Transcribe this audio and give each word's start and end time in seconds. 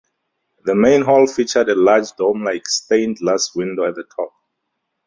The 0.65 0.73
main 0.73 1.03
hall 1.03 1.27
featured 1.27 1.69
a 1.69 1.75
large 1.75 2.13
dome-like 2.17 2.67
stained 2.67 3.17
glass 3.19 3.53
window 3.53 3.83
at 3.85 3.93
the 3.93 4.03
top. 4.05 4.33